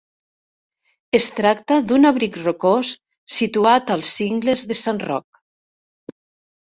Es 1.19 1.27
tracta 1.39 1.77
d'un 1.91 2.09
abric 2.11 2.39
rocós 2.45 2.95
situat 3.37 3.93
als 3.97 4.15
cingles 4.21 4.65
de 4.73 4.79
Sant 4.85 5.03
Roc. 5.09 5.43